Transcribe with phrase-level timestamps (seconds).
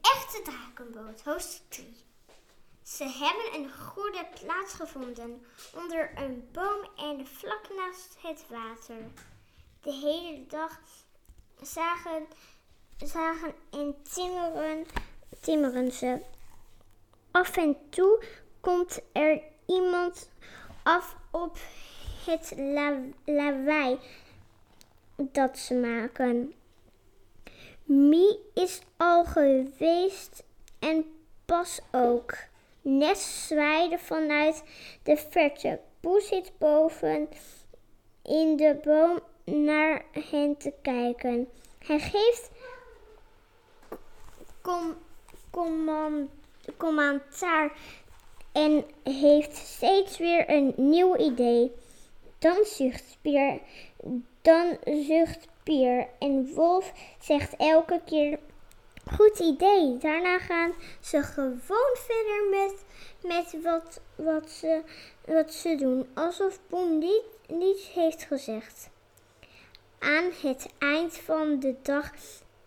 [0.00, 2.04] echte drakenboot, hoofdstuk 3.
[2.82, 8.96] Ze hebben een goede plaats gevonden onder een boom en vlak naast het water.
[9.80, 10.80] De hele dag
[11.62, 12.26] zagen,
[12.96, 14.86] zagen en timmeren,
[15.40, 16.20] timmeren ze.
[17.30, 18.24] Af en toe
[18.60, 20.28] komt er iemand
[20.82, 21.58] af op
[22.26, 23.98] het la lawaai
[25.16, 26.54] dat ze maken.
[27.84, 30.42] Mie is al geweest
[30.78, 31.04] en
[31.44, 32.34] pas ook.
[32.82, 34.62] Nes zwaaide vanuit
[35.02, 35.80] de verte.
[36.00, 37.28] Poe zit boven
[38.22, 41.48] in de boom naar hen te kijken.
[41.78, 42.50] Hij geeft
[44.60, 44.96] com
[45.50, 46.30] command
[46.76, 47.72] commentaar
[48.52, 51.72] en heeft steeds weer een nieuw idee.
[52.38, 53.60] Dan zucht Pier,
[54.42, 58.38] dan zucht Pier en Wolf zegt elke keer
[59.16, 59.98] goed idee.
[59.98, 61.60] Daarna gaan ze gewoon
[61.94, 62.84] verder met,
[63.22, 64.82] met wat, wat, ze,
[65.26, 66.58] wat ze doen, alsof
[66.90, 68.90] niet, niets heeft gezegd.
[69.98, 72.10] Aan het eind van de dag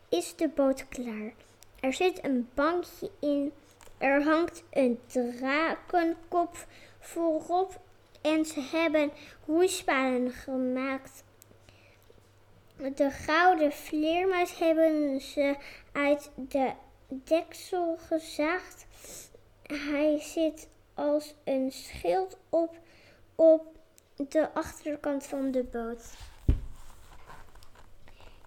[0.10, 1.34] is de boot klaar.
[1.80, 3.52] Er zit een bankje in.
[3.98, 6.66] Er hangt een drakenkop
[7.00, 7.80] voorop
[8.22, 9.12] en ze hebben
[9.46, 11.24] roeispanen gemaakt.
[12.78, 15.56] De gouden vleermuis hebben ze
[15.92, 16.72] uit de
[17.08, 18.86] deksel gezaagd.
[19.64, 22.76] Hij zit als een schild op,
[23.36, 23.66] op
[24.16, 26.04] de achterkant van de boot.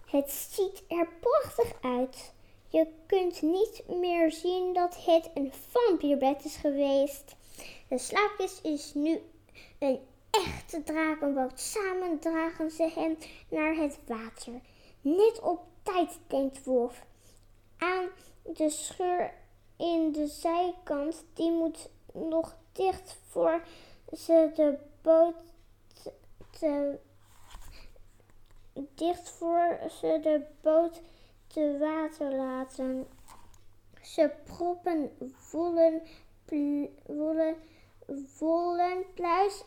[0.05, 2.33] Het ziet er prachtig uit.
[2.69, 7.35] Je kunt niet meer zien dat het een vampierbed is geweest.
[7.87, 9.21] De slaapkist is nu
[9.79, 9.99] een
[10.31, 11.59] echte drakenboot.
[11.59, 13.17] Samen dragen ze hem
[13.49, 14.53] naar het water.
[15.01, 17.05] Net op tijd, denkt Wolf.
[17.77, 18.07] Aan
[18.43, 19.33] de scheur
[19.77, 23.63] in de zijkant, die moet nog dicht voor
[24.17, 25.35] ze de boot
[26.59, 26.99] te,
[28.95, 31.01] dicht voor ze de boot
[31.47, 33.07] te water laten.
[34.01, 35.11] Ze proppen
[35.51, 36.01] wollen,
[37.05, 37.55] wollen,
[38.39, 39.63] wollen pluis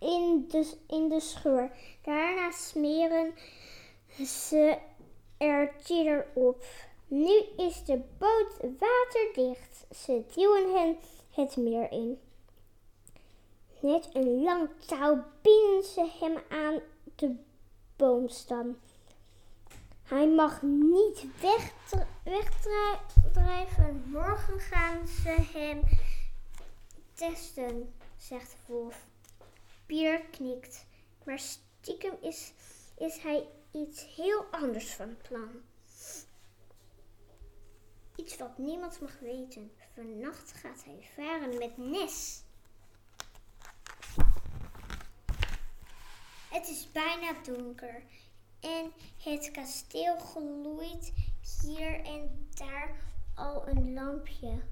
[0.00, 1.70] in de, in de scheur.
[2.02, 3.34] Daarna smeren
[4.26, 4.78] ze
[5.36, 6.64] er tier op.
[7.06, 9.86] Nu is de boot waterdicht.
[9.94, 10.96] Ze duwen hen
[11.30, 12.18] het meer in.
[13.80, 16.80] Net een lang touw binden ze hem aan
[17.14, 17.34] de
[17.96, 18.78] boomstam.
[20.02, 21.26] Hij mag niet
[22.24, 24.02] wegdrijven.
[24.06, 25.80] Morgen gaan ze hem
[27.14, 29.06] testen, zegt Wolf.
[29.90, 30.86] Pier knikt,
[31.24, 32.52] maar stiekem is,
[32.98, 35.62] is hij iets heel anders van plan.
[38.16, 39.72] Iets wat niemand mag weten.
[39.94, 42.42] Vannacht gaat hij varen met Nes.
[46.50, 48.02] Het is bijna donker
[48.60, 51.12] en het kasteel gloeit
[51.62, 52.96] hier en daar
[53.34, 54.62] al een lampje.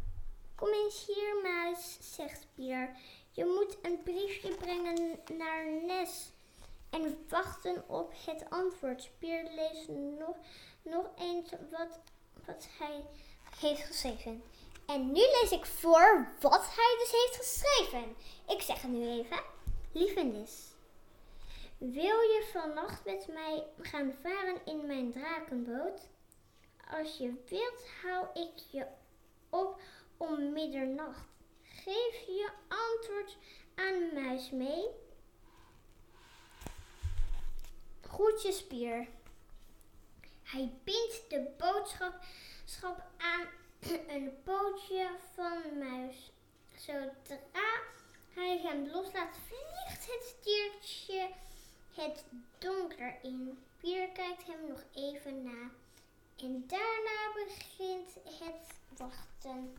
[0.54, 2.96] Kom eens hier, muis, zegt Pier.
[3.38, 6.30] Je moet een briefje brengen naar Nes
[6.90, 9.10] en wachten op het antwoord.
[9.18, 9.88] Pier leest
[10.18, 10.36] nog,
[10.82, 12.00] nog eens wat,
[12.46, 13.04] wat hij
[13.60, 14.42] heeft geschreven.
[14.86, 18.16] En nu lees ik voor wat hij dus heeft geschreven.
[18.48, 19.42] Ik zeg het nu even.
[19.92, 20.66] Lieve Nis.
[21.78, 26.08] Wil je vannacht met mij gaan varen in mijn drakenboot?
[26.90, 28.86] Als je wilt, hou ik je
[29.50, 29.80] op
[30.16, 31.37] om middernacht.
[31.88, 33.36] Geef je antwoord
[33.74, 34.86] aan muis mee.
[38.00, 39.06] Groetjes Spier.
[40.42, 43.46] Hij bindt de boodschap aan
[44.14, 46.32] een pootje van muis.
[46.76, 47.80] Zodra
[48.34, 51.28] hij hem loslaat, vliegt het stiertje
[51.94, 52.24] het
[52.58, 53.64] donker in.
[53.80, 55.70] Pier kijkt hem nog even na.
[56.36, 59.76] En daarna begint het wachten.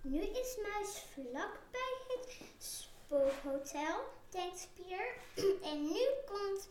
[0.00, 5.14] Nu is Muis vlak bij het spookhotel, denkt Pier.
[5.70, 6.68] En nu komt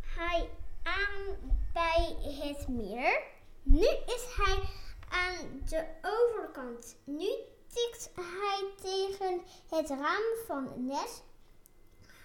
[0.00, 0.50] hij
[0.82, 1.36] aan
[1.72, 3.22] bij het meer.
[3.62, 4.62] Nu is hij
[5.08, 6.96] aan de overkant.
[7.04, 7.28] Nu
[7.72, 11.22] tikt hij tegen het raam van Nes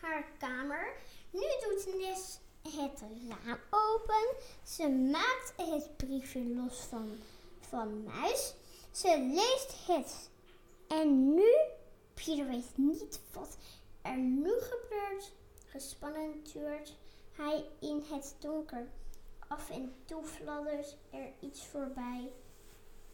[0.02, 0.94] haar kamer.
[1.30, 4.36] Nu doet Nes het raam open.
[4.64, 7.18] Ze maakt het briefje los van,
[7.60, 8.54] van Muis.
[9.00, 10.30] Ze leest het.
[10.88, 11.54] En nu,
[12.14, 13.58] Pieter weet niet wat
[14.02, 15.32] er nu gebeurt.
[15.66, 16.96] Gespannen tuurt
[17.32, 18.88] hij in het donker.
[19.48, 22.32] Af en toe fladdert er iets voorbij.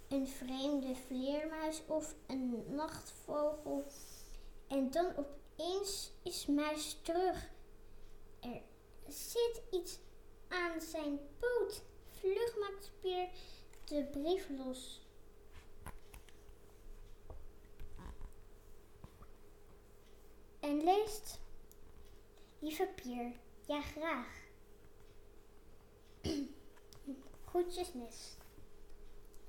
[0.08, 3.86] Een vreemde vleermuis of een nachtvogel.
[4.68, 7.50] En dan opeens is muis terug.
[8.40, 8.62] Er
[9.08, 10.00] zit iets
[10.48, 11.82] aan zijn poot.
[12.10, 13.30] Vlug maakt Pier
[13.86, 15.05] de brief los.
[20.66, 21.40] En leest.
[22.60, 23.32] Lieve Pier,
[23.66, 24.28] ja graag.
[27.50, 28.38] Groetjes Nes.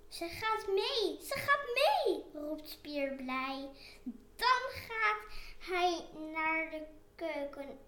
[0.09, 3.71] Ze gaat mee, ze gaat mee, roept Spier blij.
[4.37, 5.23] Dan gaat
[5.59, 7.79] hij naar de keuken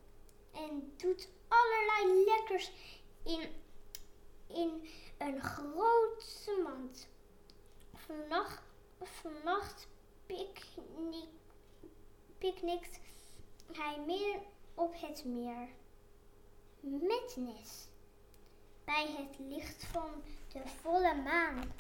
[0.52, 2.72] en doet allerlei lekkers
[3.25, 3.48] in,
[4.46, 4.88] in
[5.19, 7.08] een grote mand.
[7.94, 8.62] Vannacht,
[9.00, 9.88] vannacht
[10.26, 11.28] picknick,
[12.38, 12.98] picknickt
[13.72, 14.42] hij midden
[14.74, 15.68] op het meer.
[16.80, 17.88] Met Nes.
[18.84, 20.10] Bij het licht van
[20.52, 21.72] de volle maan.